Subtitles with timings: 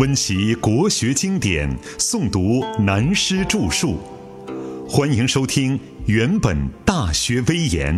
[0.00, 3.98] 温习国学经典，诵读南师著述。
[4.88, 6.56] 欢迎收听《原本
[6.86, 7.94] 大学威严》，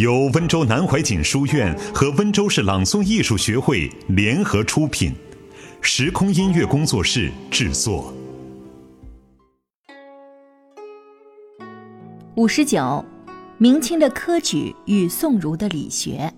[0.00, 5.12] 由温州南怀瑾书院和温州市朗诵艺术学会联合出品，
[5.82, 8.10] 时空音乐工作室制作。
[12.36, 13.04] 五十九，
[13.58, 16.32] 明清的科举与宋儒的理学。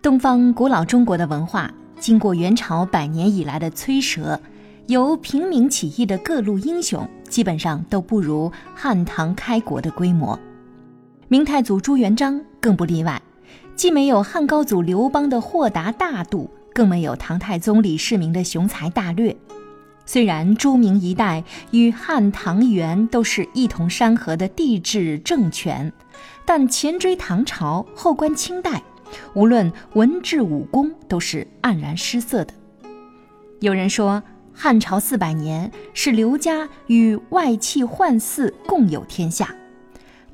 [0.00, 1.68] 东方古老中国的文化。
[2.00, 4.40] 经过元朝百年以来的摧折，
[4.86, 10.36] 由平民起义的各路英雄，基本上都不如汉唐开国的规模。
[11.28, 13.20] 明太祖朱元璋更不例外，
[13.76, 19.36] 既没有汉高祖刘邦的豁达大度，更没有唐太宗李世民的雄才大略。
[20.06, 25.92] 虽然朱明一代与汉唐元都是一统山河的帝制政权，
[26.44, 28.82] 但前追唐朝，后观清代。
[29.34, 32.54] 无论文治武功，都是黯然失色的。
[33.60, 39.46] 有人说，汉朝四百年是刘家与外戚宦嗣共有天下；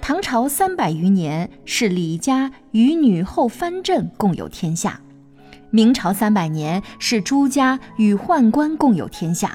[0.01, 5.01] 唐朝三百余年是李家与女后藩镇共有天下；
[5.71, 9.51] 明朝三百年是朱家与宦官共有天下；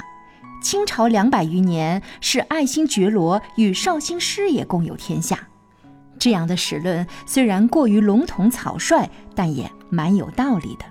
[0.62, 5.48] 清朝两百余年是爱新觉罗与绍兴师爷共有天下。
[6.22, 10.86] 这样的史论虽然过于笼统草率，但也蛮有道理的。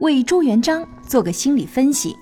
[0.00, 2.16] 为朱元璋做个心理分析，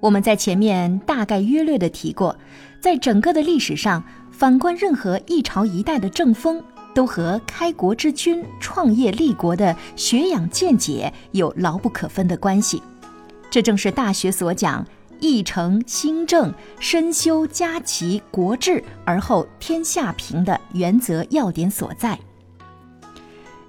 [0.00, 2.36] 我们在前面大概约略的提过，
[2.78, 6.62] 在整个的历史上，反观任何一朝一代的政风，
[6.94, 12.82] 都和开国之君创业立国的学养见解有牢不可分的关系。
[13.50, 14.86] 这正是《大学》所讲。
[15.20, 22.18] 议成新政，深修家齐国治，而后天下平的原则要点所在。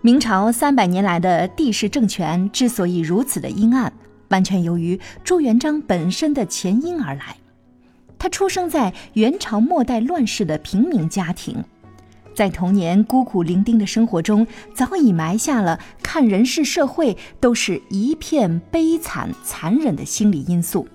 [0.02, 3.92] 明朝三百年来的帝室政权之所以如此的阴暗，
[4.30, 7.36] 完全由于朱元璋本身的前因而来。
[8.19, 11.64] 他出生在元朝末代乱世的平民家庭，
[12.34, 20.88] 在童年孤苦伶仃的生活中，早已埋下了看人世社会都是一片悲惨残忍的心理因素。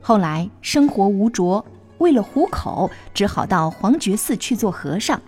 [0.00, 1.64] 后来生活无着，
[1.98, 5.20] 为了糊口，只好到黄觉寺去做和尚。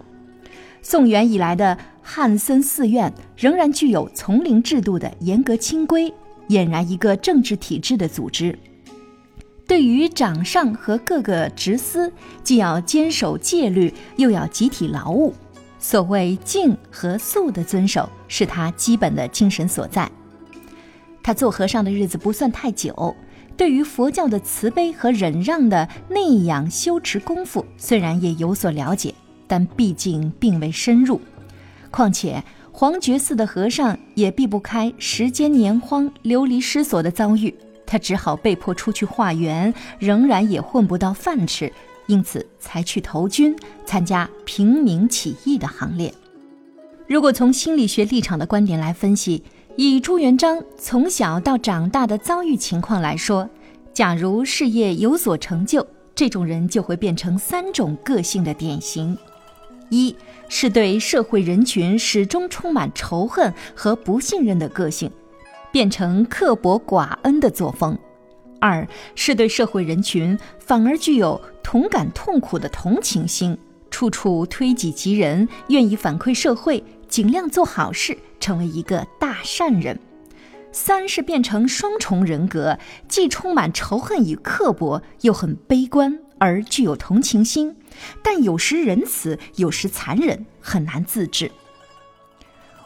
[0.80, 6.12] 宋元以来的汉僧寺院仍然具有丛林制度的严格清规，
[6.48, 8.58] 俨然一个政治体制的组织。
[9.68, 12.12] 对于掌上和各个职司，
[12.42, 15.32] 既要坚守戒律，又要集体劳务。
[15.78, 20.10] 所谓静和素的遵守，是他基本的精神所在。
[21.22, 23.14] 他做和尚的日子不算太久。
[23.56, 29.14] 对于佛教的慈悲和忍让的内养修持功夫，虽然也有所了解，
[29.46, 31.20] 但毕竟并未深入。
[31.90, 32.42] 况且
[32.72, 37.54] 黄觉寺的和尚也避不开时间年荒、流离失所的遭遇，
[37.84, 41.70] 他只好被迫出去化缘，仍然也混不到饭吃，
[42.06, 43.54] 因此才去投军，
[43.84, 46.12] 参加平民起义的行列。
[47.06, 49.42] 如果从心理学立场的观点来分析，
[49.76, 53.48] 以朱元璋从小到长大的遭遇情况来说，
[53.94, 59.16] 假如事业有所成就，这种人就会变成三种个性的典型：
[59.88, 60.14] 一
[60.48, 65.10] 是对社会人群始终充满仇恨和不信任的个性，
[65.70, 67.94] 变成刻薄寡恩的作风；
[68.60, 73.56] 二是对社会人群反而具有同感痛苦的同情心，
[73.90, 76.84] 处处推己及人，愿意反馈社会。
[77.12, 80.00] 尽量做好事，成为一个大善人。
[80.72, 87.76] 三是变成双重人格，既充满仇恨与刻薄，又很悲观而具有同情心，
[88.22, 91.50] 但有时仁慈，有时残忍，很难自制。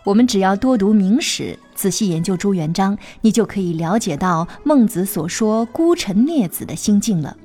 [0.02, 7.36] 我们只要多读明史，仔细研究朱元璋，你就可以了解到孟子所说孤臣孽子的心境了。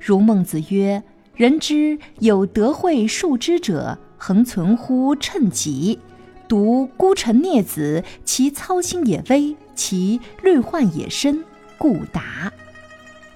[0.00, 1.04] 如孟子曰
[1.36, 6.00] ：“人之有德惠数之者，恒存乎称己。”
[6.48, 11.44] 独孤臣孽子，其操心也微，其虑患也深，
[11.76, 12.52] 故达。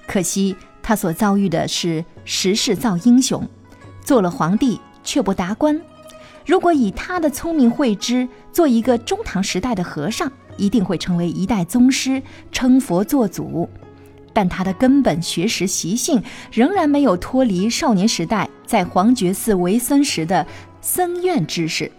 [0.07, 3.47] 可惜他所遭遇的是时势造英雄，
[4.03, 5.79] 做了皇帝却不达官。
[6.45, 12.21] 如果以他的聪明慧知，做一个中唐时代的和尚，一定会成为一代宗师，
[12.51, 13.69] 称佛做祖。
[14.33, 20.45] 但他的根本学识习性，仍然没有脱离少年时代在黄觉寺为僧时的
[20.81, 21.91] 僧院知识。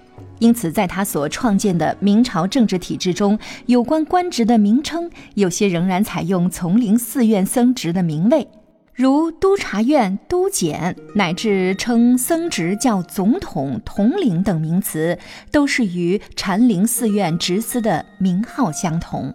[0.43, 8.49] 因此，在他所创建的明朝政治体制中，有关官职的名称，有些仍然采用丛林寺院僧职的名位，
[8.93, 15.17] 如督察院督检，乃至称僧职叫总统、统领等名词，
[15.53, 19.33] 都是与禅林寺院职司的名号相同。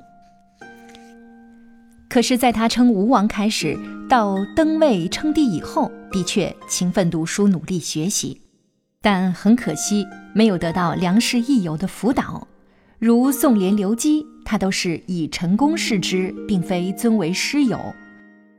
[2.09, 8.41] 可是，在他称吴王开始到登位称帝以后，的确勤奋读书，努力学习，
[9.01, 12.47] 但很可惜没有得到良师益友的辅导。
[12.99, 17.79] 如宋濂、刘基，他都是以成功视之，并非尊为师友。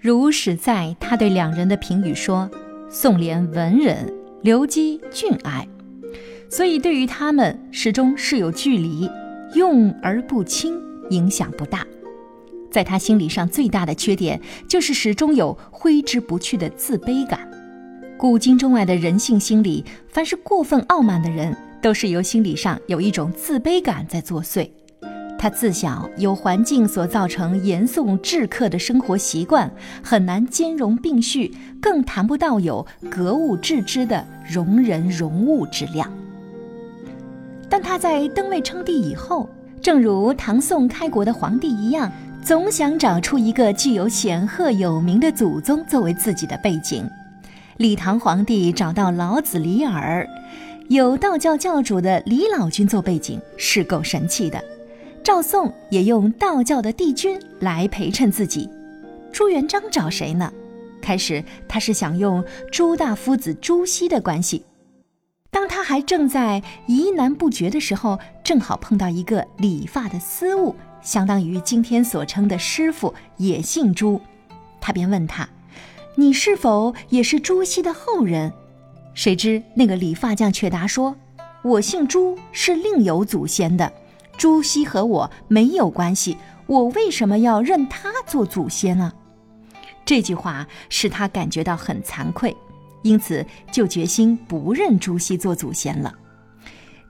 [0.00, 2.49] 如史在，他对两人的评语说
[2.88, 5.67] ：“宋濂文人，刘基俊爱。”
[6.49, 9.11] 所以对于他们始终是有距离，
[9.55, 10.81] 用而不亲，
[11.11, 11.85] 影响不大。
[12.70, 17.50] 在他心理上最大的缺点，就是始终有挥之不去的自卑感。
[18.19, 24.69] 古今中外的人性心理，凡是过分傲慢的人，都是由心理上有一种自卑感在作祟。
[25.38, 29.70] 他自小由环境所造成严肃苛刻的生活习惯，
[30.03, 36.12] 很难兼容并蓄，更谈不到有格物致知的容人容物之量。
[37.69, 39.49] 但他在登位称帝以后，
[39.81, 42.11] 正如唐宋开国的皇帝一样。
[42.43, 47.05] 总想找出一个具有显赫有名的祖宗作为自己的背景。
[47.79, 50.29] 李唐皇帝找到老子李耳，
[50.89, 54.61] 有道教教主的李老君做背景，是够神气的。
[55.23, 58.69] 赵宋也用道教的帝君来陪衬自己。
[59.33, 60.53] 朱元璋找谁呢？
[61.01, 64.65] 开始他是想用朱大夫子朱熹的关系。
[65.49, 70.75] 当他还正在疑难不决的时候，正好碰到一个理发的私物。
[71.01, 74.21] 相当于今天所称的师傅也姓朱，
[74.81, 75.49] 他便问他
[76.19, 78.53] ：“你是否也是朱熹的后人？”
[79.15, 81.15] 谁知那个理发匠却答说
[81.62, 83.93] ：“我姓朱，是另有祖先的。
[84.37, 86.37] 朱熹和我没有关系，
[86.67, 89.12] 我为什么要认他做祖先呢？”
[90.05, 92.56] 这句话使他感觉到很惭愧，
[93.03, 96.12] 因此就决心不认朱熹做祖先了。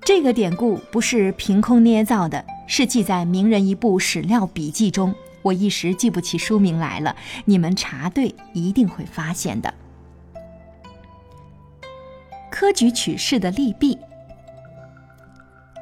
[0.05, 2.45] 这个典故不是凭空捏造的。
[2.71, 7.15] 是记在名人一部史料笔记中，我一时记不起书名来了。
[7.45, 9.73] 你们查对一定会发现的。
[12.51, 13.97] 科举取士的利弊，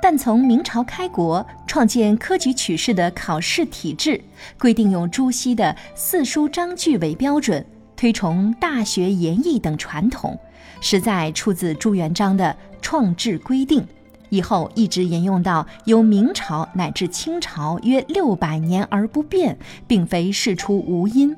[0.03, 4.23] 但从明朝开国创建科举取士的考试体制，
[4.59, 7.65] 规定用朱熹的四书章句为标准，
[7.97, 10.39] 推崇大学严义等传统，
[10.83, 13.87] 实在出自朱元璋的创制规定。
[14.29, 21.37] 以后一直沿用到由明朝乃至清朝约六百年而不变，并非事出无因。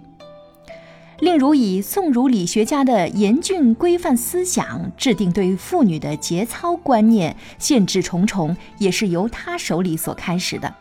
[1.20, 10.72] 另如以宋儒理学家的严峻规范思想，制定对妇女的节操观念，限制重重，也是由他手里所开始的。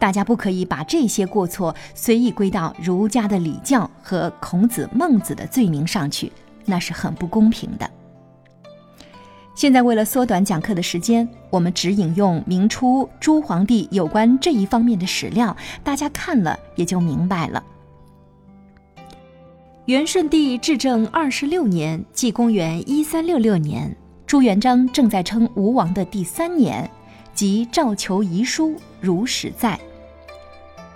[0.00, 6.32] 大家不可以把这些过错随意归到儒家的礼教和孔子、孟子的罪名上去，
[6.64, 7.88] 那是很不公平的。
[9.56, 17.64] 现在为了缩短讲课的时间，我们只引用明初朱皇帝有关这一方面的史料，大家看了也就明白了。
[19.86, 26.90] 元顺帝至正二十六年，即公元一三六六年，朱元璋正在称吴王的第三年，
[27.32, 29.80] 即诏求遗书，如实在。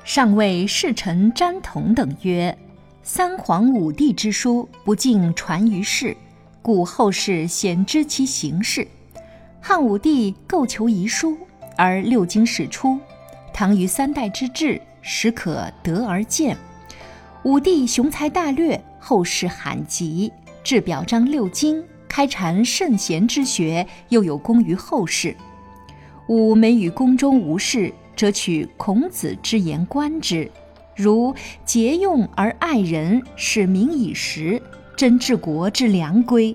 [0.05, 2.55] 上谓侍臣詹同等曰
[3.03, 6.15] ：“三皇五帝之书，不尽传于世。”
[6.62, 8.87] 故后世鲜知其形式。
[9.61, 11.37] 汉武帝构求遗书，
[11.77, 12.99] 而六经始出。
[13.52, 16.57] 唐于三代之治，始可得而见。
[17.45, 20.33] 武帝雄才大略，后世罕及。
[20.62, 25.35] 至表彰六经，开阐圣贤之学，又有功于后世。
[26.26, 30.50] 吾每与宫中无事，则取孔子之言观之，
[30.95, 34.62] 如节用而爱人，使民以时。
[35.00, 36.54] 真治国之良规，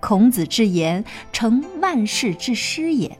[0.00, 3.18] 孔子之言成万世之师也。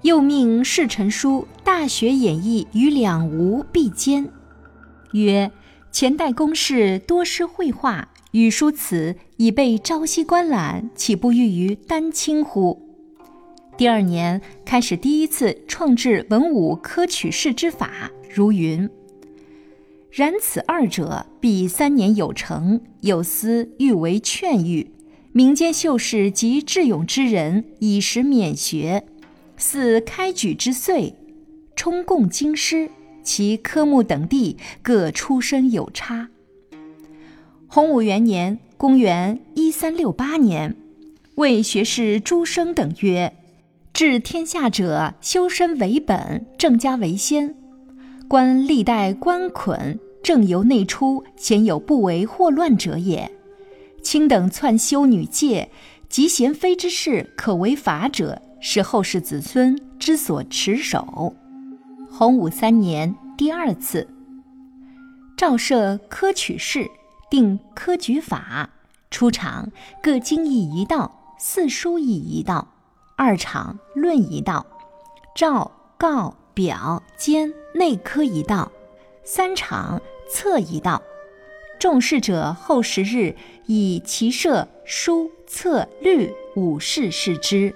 [0.00, 4.26] 又命侍臣书《大学演义》与两吴必兼，
[5.12, 5.50] 曰：
[5.92, 12.80] 前代公事多施绘画，与书此已被朝夕观览，岂不欲于丹青乎？
[13.76, 18.88] 第二年开始第一次创制文武科取士之法，如云。
[20.10, 22.80] 然此二者，必三年有成。
[23.00, 24.88] 有司欲为劝谕，
[25.32, 29.04] 民间秀士及智勇之人，以时免学。
[29.56, 31.14] 似开举之岁，
[31.76, 32.90] 充贡京师，
[33.22, 36.28] 其科目等地各出身有差。
[37.68, 40.74] 洪武元年（公元一三六八年），
[41.36, 43.32] 谓学士朱生等曰
[43.94, 47.54] ：“治天下者，修身为本，正家为先。”
[48.30, 53.28] 观历代官捆，正由内出，鲜有不为祸乱者也。
[54.04, 55.68] 卿等篡修女戒，
[56.08, 61.34] 及贤妃之事可为法者，是后世子孙之所持守。
[62.08, 64.06] 洪武三年，第二次。
[65.36, 66.88] 诏设科取士，
[67.28, 68.70] 定科举法。
[69.10, 72.68] 出场各经义一道，四书议一道，
[73.16, 74.64] 二场论一道，
[75.34, 78.70] 诏告表兼内科一道，
[79.24, 79.98] 三场
[80.28, 81.02] 策一道。
[81.78, 87.74] 重视者后十日以骑射书策律五事视之。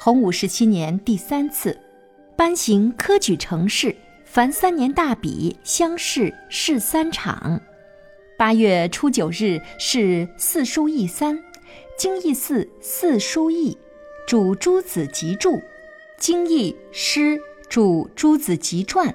[0.00, 1.78] 洪武十七年第三次
[2.36, 3.94] 颁行科举成事，
[4.24, 7.60] 凡三年大比乡试试三场。
[8.36, 11.38] 八月初九日是四书议三，
[11.96, 13.78] 经义四四书议，
[14.26, 15.62] 主诸子集注；
[16.18, 19.14] 经义诗主朱子集传，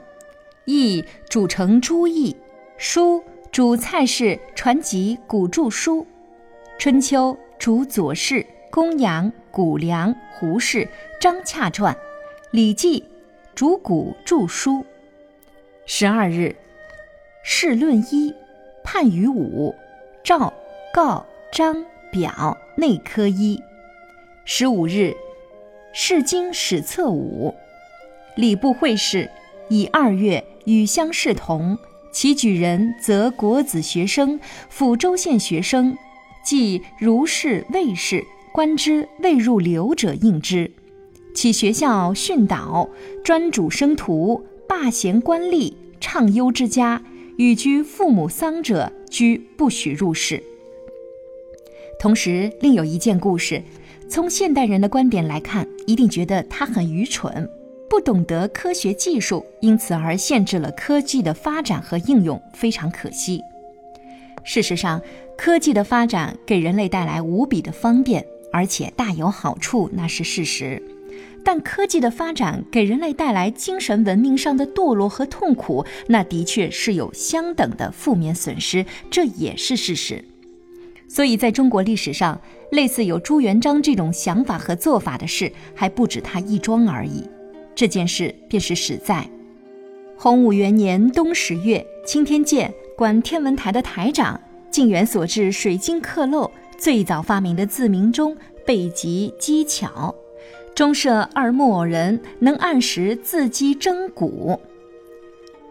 [0.65, 2.35] 义主成朱义，
[2.77, 6.05] 书主蔡氏传集古著书，
[6.77, 10.87] 春秋主左氏公羊谷梁胡氏
[11.19, 11.95] 张洽传，
[12.51, 13.03] 礼记
[13.55, 14.85] 主古著书。
[15.85, 16.55] 十二日
[17.43, 18.33] 试论一。
[18.81, 19.75] 判于五，
[20.23, 20.51] 赵、
[20.91, 23.61] 告、张、表内科一。
[24.45, 25.15] 十五日，
[25.93, 27.53] 试经史册五。
[28.35, 29.29] 礼部会试
[29.69, 31.77] 以二月与乡试同，
[32.11, 34.39] 其举人则国子学生、
[34.71, 35.97] 抚州县学生，
[36.43, 40.71] 即如是卫士，官之未入流者应之。
[41.35, 42.89] 其学校训导，
[43.23, 47.01] 专主生徒，罢贤官吏，畅优之家。
[47.37, 50.43] 与居父母丧者，居不许入室。
[51.97, 53.63] 同时，另有一件故事，
[54.09, 57.47] 从现代人的观点来看，一定觉得他很愚蠢，
[57.87, 63.39] 不懂得科学技术，因此而限制了科技的发展和应用，非常可惜。
[64.43, 64.99] 事实上，
[65.37, 70.81] 科技的发展给人类带来无比的方便，而且大有好处，那是事实。
[71.45, 80.25] 但科技的发展给人类带来精神文明上的堕落和痛苦，那的确是有相等的负面损失，这也是事实。
[81.09, 82.39] 所以，在中国历史上，
[82.71, 87.27] 类似有朱元璋这种想法和做法的事，还不止他一桩而已。
[87.73, 89.27] 这件事便是始在
[90.15, 94.39] 洪武元年冬十月，青天监管天文台的台长
[94.69, 100.13] 晋元所制水晶刻漏，最早发明的字明钟，备极机巧。
[100.75, 104.59] 中设二木偶人，能按时自击征鼓。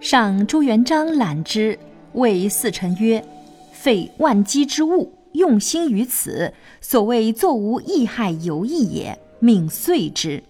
[0.01, 1.79] 上朱元璋览之，
[2.13, 3.25] 谓四臣曰
[3.73, 6.53] ：“废万机之物，用心于此，
[6.83, 10.43] 所谓作无益害有益也，命遂之。”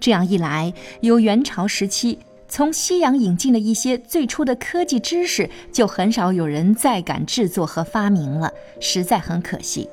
[0.00, 0.72] 这样一来，
[1.02, 2.18] 由元朝时期
[2.48, 9.90] 从西洋引进的一些最初的科技知识，就很少有人再敢制作和发明了，实在很可惜。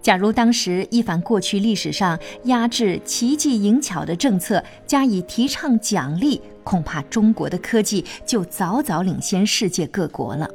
[0.00, 10.48] 假如当时一反过去历史上压制奇技淫巧的政策，加以提倡奖励，恐怕中国的科技就早早领先世界各国了。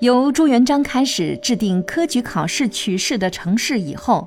[0.00, 4.26] 由朱元璋开始制定科举考试取士的程式以后，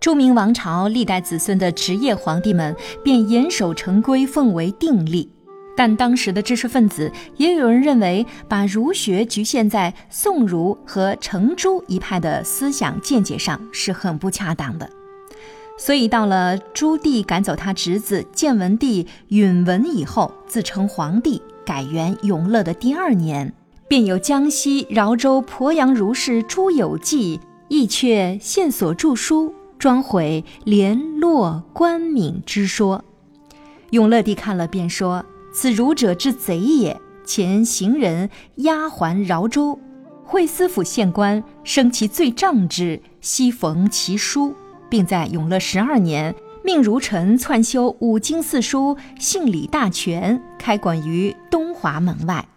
[0.00, 5.30] 朱明王朝历代子孙的职业皇帝们便严守成规，奉为定例。
[5.76, 14.88] 但当时的知识分子也有人认为，把儒学局限在宋儒和程朱一派的思想见解上是很不恰当的。
[15.78, 23.52] 所以，到了朱棣赶走他侄子建文帝允文以后，自称皇帝，改元永乐的第二年，
[23.92, 33.04] 便有江西饶州鄱阳儒士朱有纪亦却现所著书，专毁联络冠冕之说。
[33.90, 35.22] 永乐帝看了，便说。
[35.52, 36.98] 此儒者之贼也！
[37.26, 39.78] 前行人押还饶州，
[40.24, 44.54] 会司府县官生其罪杖之，悉逢其书，
[44.88, 46.34] 并在永乐十二年
[46.64, 52.48] 命儒臣篡修五经四书、姓李大全，开馆于东华门外。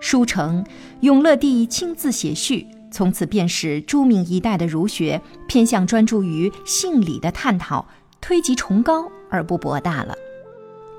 [0.00, 0.64] 书成，
[1.00, 7.86] 永乐帝亲自写序，从此便使朱明一代的儒学偏向专注于信礼的探讨，
[8.20, 10.14] 推及崇高而不博大了。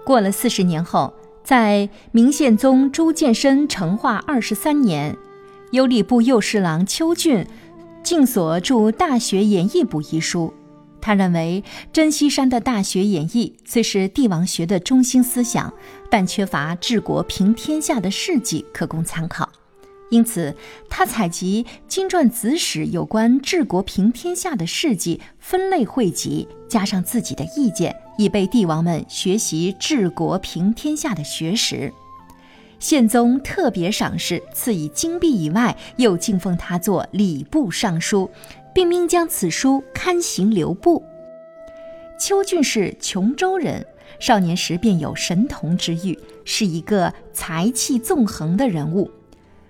[0.03, 1.13] 过了四十年后。
[1.41, 5.17] 在明宪宗朱见深成化二十三年，
[5.71, 7.47] 由礼部右侍郎邱俊
[8.03, 10.53] 进所著《大学演义部》一书。
[11.01, 15.73] 他认为真西山的《大学演义》虽是帝王学的中心思想，
[16.09, 19.49] 但缺乏治国平天下的事迹可供参考。
[20.09, 20.55] 因此，
[20.89, 27.95] 他采集《金传子史》有关治国平天下的事迹，分类汇集，加上自己的意见。
[28.17, 31.93] 以备帝王们学习治国平天下的学识，
[32.79, 38.29] 宪宗特别赏识，赐以金币以外，又敬奉他做礼部尚书，
[38.79, 41.03] 并命将此书刊行留步。
[42.17, 43.85] 邱俊是琼州人，
[44.21, 49.11] 少年时便有神童之誉，是一个才气纵横的人物。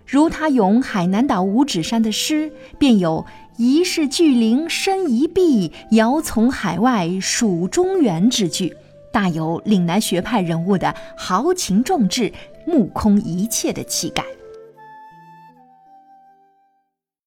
[0.05, 3.25] 如他咏海南岛五指山的诗，便有
[3.57, 8.71] “疑是巨灵深一臂，遥从海外数中原”之句，
[9.11, 12.31] 大有岭南学派人物的豪情壮志、
[12.63, 14.23] 目空一切的气概。